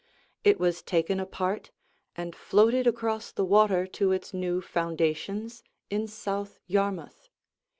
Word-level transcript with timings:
It 0.43 0.59
was 0.59 0.81
taken 0.81 1.19
apart 1.19 1.69
and 2.17 2.35
floated 2.35 2.87
across 2.87 3.31
the 3.31 3.45
water 3.45 3.85
to 3.85 4.11
its 4.11 4.33
new 4.33 4.59
foundations 4.59 5.61
in 5.91 6.07
South 6.07 6.57
Yarmouth. 6.65 7.29